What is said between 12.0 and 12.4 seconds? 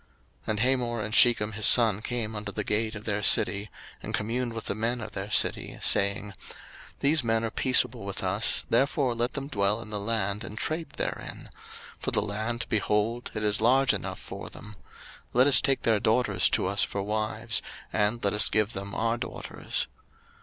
the